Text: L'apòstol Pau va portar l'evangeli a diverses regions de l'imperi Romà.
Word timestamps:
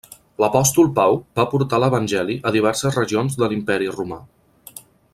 L'apòstol 0.43 0.87
Pau 0.99 1.17
va 1.41 1.45
portar 1.51 1.79
l'evangeli 1.85 2.39
a 2.51 2.55
diverses 2.57 2.99
regions 3.01 3.39
de 3.43 3.51
l'imperi 3.53 3.95
Romà. 4.01 4.23